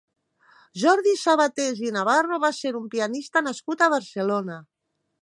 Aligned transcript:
Jordi 0.83 1.13
Sabatés 1.25 1.83
i 1.89 1.93
Navarro 1.99 2.41
va 2.47 2.53
ser 2.63 2.75
un 2.83 2.91
pianista 2.97 3.47
nascut 3.51 3.85
a 3.89 3.95
Barcelona. 3.99 4.61